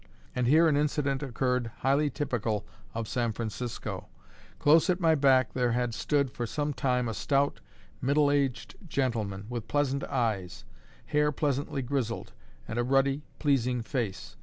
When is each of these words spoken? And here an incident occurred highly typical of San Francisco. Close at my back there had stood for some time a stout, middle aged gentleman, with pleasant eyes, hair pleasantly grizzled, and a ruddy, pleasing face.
And 0.35 0.47
here 0.47 0.67
an 0.67 0.75
incident 0.75 1.21
occurred 1.21 1.69
highly 1.81 2.09
typical 2.09 2.65
of 2.95 3.07
San 3.07 3.33
Francisco. 3.33 4.07
Close 4.57 4.89
at 4.89 4.99
my 4.99 5.13
back 5.13 5.53
there 5.53 5.73
had 5.73 5.93
stood 5.93 6.31
for 6.31 6.47
some 6.47 6.73
time 6.73 7.07
a 7.07 7.13
stout, 7.13 7.59
middle 8.01 8.31
aged 8.31 8.75
gentleman, 8.89 9.45
with 9.47 9.67
pleasant 9.67 10.03
eyes, 10.05 10.65
hair 11.05 11.31
pleasantly 11.31 11.83
grizzled, 11.83 12.33
and 12.67 12.79
a 12.79 12.83
ruddy, 12.83 13.21
pleasing 13.37 13.83
face. 13.83 14.35